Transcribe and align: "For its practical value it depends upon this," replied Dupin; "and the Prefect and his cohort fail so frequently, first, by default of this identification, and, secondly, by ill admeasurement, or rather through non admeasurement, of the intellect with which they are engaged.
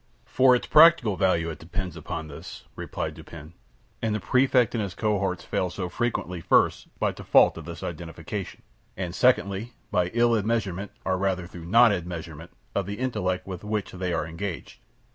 "For 0.25 0.55
its 0.55 0.65
practical 0.65 1.15
value 1.15 1.51
it 1.51 1.59
depends 1.59 1.95
upon 1.95 2.27
this," 2.27 2.63
replied 2.75 3.13
Dupin; 3.13 3.53
"and 4.01 4.15
the 4.15 4.19
Prefect 4.19 4.73
and 4.73 4.81
his 4.81 4.95
cohort 4.95 5.43
fail 5.43 5.69
so 5.69 5.89
frequently, 5.89 6.41
first, 6.41 6.87
by 6.97 7.11
default 7.11 7.55
of 7.55 7.65
this 7.65 7.83
identification, 7.83 8.63
and, 8.97 9.13
secondly, 9.13 9.73
by 9.91 10.07
ill 10.15 10.31
admeasurement, 10.31 10.89
or 11.05 11.19
rather 11.19 11.45
through 11.45 11.65
non 11.65 11.91
admeasurement, 11.91 12.49
of 12.73 12.87
the 12.87 12.97
intellect 12.97 13.45
with 13.45 13.63
which 13.63 13.91
they 13.91 14.11
are 14.11 14.25
engaged. 14.25 14.79